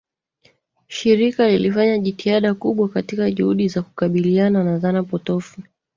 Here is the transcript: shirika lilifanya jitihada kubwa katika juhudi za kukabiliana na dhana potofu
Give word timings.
shirika 0.87 1.47
lilifanya 1.49 1.97
jitihada 1.99 2.53
kubwa 2.53 2.89
katika 2.89 3.31
juhudi 3.31 3.67
za 3.67 3.81
kukabiliana 3.81 4.63
na 4.63 4.77
dhana 4.77 5.03
potofu 5.03 5.61